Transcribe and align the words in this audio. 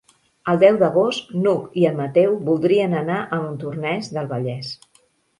El 0.51 0.55
deu 0.61 0.77
d'agost 0.83 1.27
n'Hug 1.41 1.75
i 1.81 1.83
en 1.89 1.99
Mateu 1.99 2.33
voldrien 2.47 2.95
anar 3.01 3.17
a 3.21 3.39
Montornès 3.43 4.09
del 4.17 4.31
Vallès. 4.33 4.73